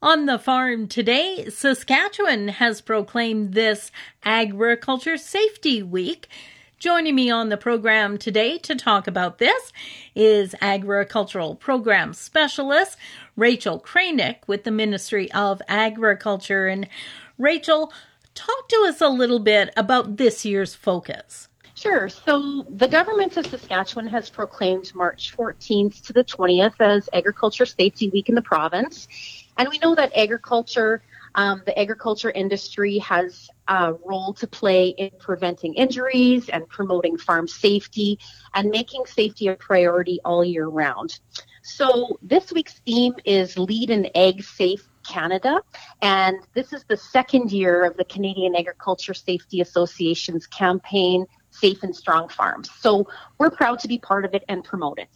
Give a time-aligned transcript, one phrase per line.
[0.00, 3.90] On the farm today, Saskatchewan has proclaimed this
[4.22, 6.28] Agriculture Safety Week.
[6.78, 9.72] Joining me on the program today to talk about this
[10.14, 12.96] is Agricultural Program Specialist
[13.34, 16.68] Rachel Kranick with the Ministry of Agriculture.
[16.68, 16.88] And
[17.36, 17.92] Rachel,
[18.36, 21.48] talk to us a little bit about this year's focus.
[21.74, 22.08] Sure.
[22.08, 28.10] So the government of Saskatchewan has proclaimed March 14th to the 20th as Agriculture Safety
[28.10, 29.06] Week in the province.
[29.58, 31.02] And we know that agriculture,
[31.34, 37.48] um, the agriculture industry has a role to play in preventing injuries and promoting farm
[37.48, 38.18] safety
[38.54, 41.18] and making safety a priority all year round.
[41.62, 45.60] So this week's theme is Lead an AgSafe Canada,
[46.02, 51.94] and this is the second year of the Canadian Agriculture Safety Association's campaign, Safe and
[51.94, 52.70] Strong Farms.
[52.78, 55.08] So we're proud to be part of it and promote it.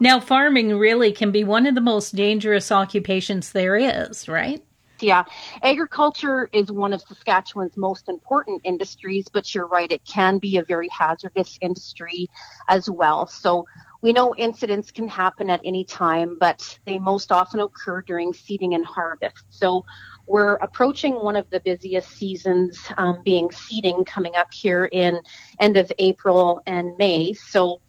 [0.00, 4.62] Now, farming really can be one of the most dangerous occupations there is, right?
[5.00, 5.24] Yeah,
[5.62, 10.64] agriculture is one of Saskatchewan's most important industries, but you're right, it can be a
[10.64, 12.28] very hazardous industry
[12.68, 13.26] as well.
[13.28, 13.64] So
[14.02, 18.74] we know incidents can happen at any time, but they most often occur during seeding
[18.74, 19.44] and harvest.
[19.50, 19.84] So
[20.26, 25.20] we're approaching one of the busiest seasons, um, being seeding coming up here in
[25.60, 27.32] end of April and May.
[27.34, 27.80] So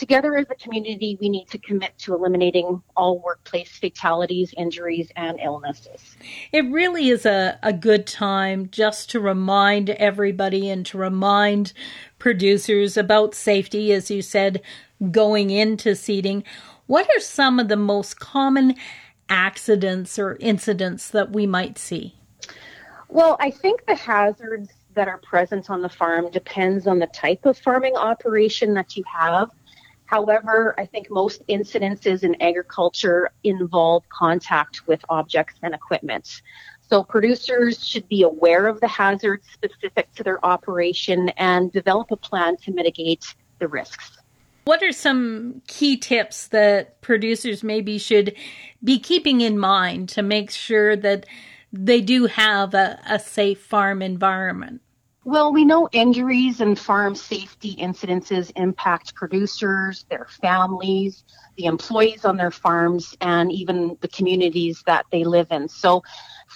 [0.00, 5.38] Together as a community, we need to commit to eliminating all workplace fatalities, injuries, and
[5.38, 6.16] illnesses.
[6.52, 11.74] It really is a, a good time just to remind everybody and to remind
[12.18, 14.62] producers about safety, as you said,
[15.10, 16.44] going into seeding.
[16.86, 18.76] What are some of the most common
[19.28, 22.14] accidents or incidents that we might see?
[23.10, 27.44] Well, I think the hazards that are present on the farm depends on the type
[27.44, 29.50] of farming operation that you have.
[30.10, 36.42] However, I think most incidences in agriculture involve contact with objects and equipment.
[36.80, 42.16] So producers should be aware of the hazards specific to their operation and develop a
[42.16, 44.18] plan to mitigate the risks.
[44.64, 48.34] What are some key tips that producers maybe should
[48.82, 51.24] be keeping in mind to make sure that
[51.72, 54.80] they do have a, a safe farm environment?
[55.30, 61.22] Well, we know injuries and farm safety incidences impact producers, their families,
[61.56, 65.68] the employees on their farms, and even the communities that they live in.
[65.68, 66.02] So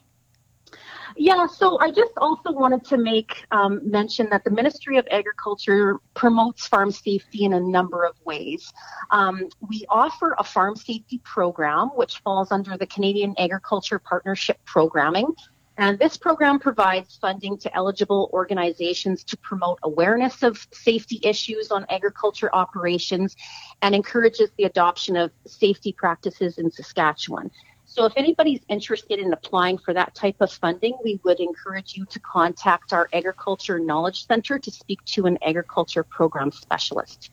[1.17, 6.01] Yeah, so I just also wanted to make um, mention that the Ministry of Agriculture
[6.15, 8.73] promotes farm safety in a number of ways.
[9.11, 15.35] Um, we offer a farm safety program, which falls under the Canadian Agriculture Partnership Programming.
[15.77, 21.85] And this program provides funding to eligible organizations to promote awareness of safety issues on
[21.91, 23.35] agriculture operations
[23.83, 27.51] and encourages the adoption of safety practices in Saskatchewan.
[27.95, 32.05] So if anybody's interested in applying for that type of funding, we would encourage you
[32.07, 37.31] to contact our Agriculture Knowledge Center to speak to an agriculture program specialist.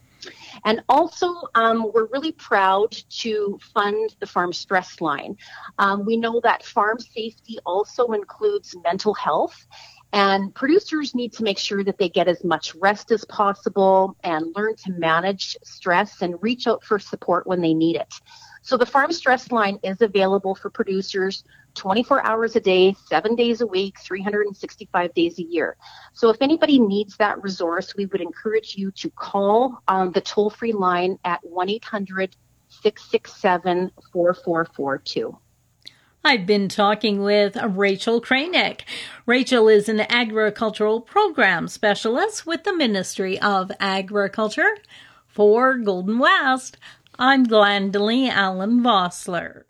[0.64, 2.92] And also, um, we're really proud
[3.22, 5.36] to fund the Farm Stress Line.
[5.80, 9.66] Um, we know that farm safety also includes mental health,
[10.14, 14.56] and producers need to make sure that they get as much rest as possible and
[14.56, 18.14] learn to manage stress and reach out for support when they need it.
[18.62, 21.44] So the Farm Stress Line is available for producers
[21.75, 25.78] 24 hours a day, seven days a week, 365 days a year.
[26.13, 30.50] So if anybody needs that resource, we would encourage you to call um, the toll
[30.50, 32.36] free line at 1 800
[32.69, 35.38] 667 4442.
[36.24, 38.81] I've been talking with Rachel Kranick.
[39.25, 44.78] Rachel is an agricultural program specialist with the Ministry of Agriculture
[45.28, 46.78] for Golden West.
[47.19, 49.63] I'm Glendalee Allen Vossler.